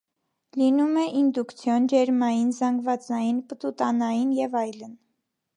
[0.61, 4.99] Լինում է ինդուկցիոն, ջերմային, զանգվածային, պտուտանային և այլն։